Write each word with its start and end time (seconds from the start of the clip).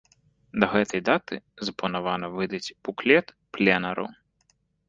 Да 0.63 0.69
гэтай 0.71 1.01
даты 1.09 1.35
запланавана 1.67 2.27
выдаць 2.39 2.73
буклет 2.89 3.27
пленэру. 3.59 4.05